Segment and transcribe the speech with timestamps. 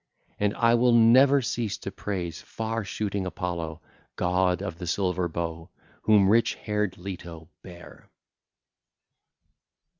[0.39, 3.83] And I will never cease to praise far shooting Apollo,
[4.15, 5.69] god of the silver bow,
[6.01, 8.09] whom rich haired Leto bare.